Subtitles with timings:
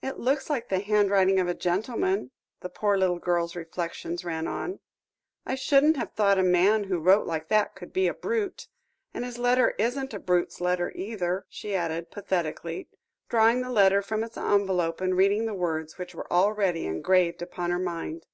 [0.00, 4.80] "It looks like the handwriting of a gentleman," the poor little girl's reflections ran on;
[5.44, 8.66] "I shouldn't have thought a man who wrote like that could be a brute,
[9.12, 12.88] and his letter isn't a brute's letter either," she added pathetically,
[13.28, 17.70] drawing the letter from its envelope and reading the words, which were already engraved upon
[17.70, 18.24] her mind.